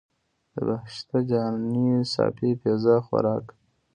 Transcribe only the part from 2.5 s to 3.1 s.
پیزا